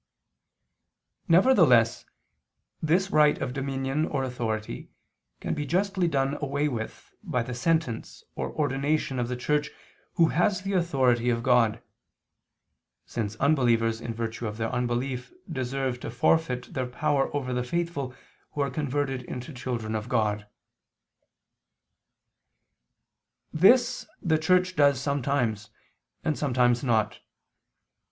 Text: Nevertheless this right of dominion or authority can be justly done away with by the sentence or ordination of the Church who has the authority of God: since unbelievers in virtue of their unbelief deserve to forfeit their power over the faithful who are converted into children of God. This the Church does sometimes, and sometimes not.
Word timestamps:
Nevertheless 1.27 2.07
this 2.81 3.11
right 3.11 3.37
of 3.39 3.53
dominion 3.53 4.07
or 4.07 4.23
authority 4.23 4.89
can 5.39 5.53
be 5.53 5.63
justly 5.67 6.07
done 6.07 6.39
away 6.41 6.67
with 6.67 7.13
by 7.21 7.43
the 7.43 7.53
sentence 7.53 8.23
or 8.33 8.51
ordination 8.53 9.19
of 9.19 9.27
the 9.27 9.35
Church 9.35 9.69
who 10.15 10.29
has 10.29 10.63
the 10.63 10.73
authority 10.73 11.29
of 11.29 11.43
God: 11.43 11.83
since 13.05 13.35
unbelievers 13.35 14.01
in 14.01 14.11
virtue 14.11 14.47
of 14.47 14.57
their 14.57 14.71
unbelief 14.73 15.31
deserve 15.47 15.99
to 15.99 16.09
forfeit 16.09 16.73
their 16.73 16.87
power 16.87 17.29
over 17.35 17.53
the 17.53 17.63
faithful 17.63 18.15
who 18.53 18.61
are 18.61 18.71
converted 18.71 19.21
into 19.21 19.53
children 19.53 19.93
of 19.93 20.09
God. 20.09 20.47
This 23.53 24.07
the 24.19 24.39
Church 24.39 24.75
does 24.75 24.99
sometimes, 24.99 25.69
and 26.23 26.35
sometimes 26.35 26.83
not. 26.83 27.19